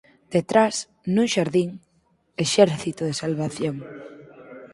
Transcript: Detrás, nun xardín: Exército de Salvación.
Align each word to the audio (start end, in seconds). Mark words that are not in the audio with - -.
Detrás, 0.35 0.75
nun 1.13 1.27
xardín: 1.33 1.69
Exército 2.45 3.01
de 3.05 3.13
Salvación. 3.23 3.75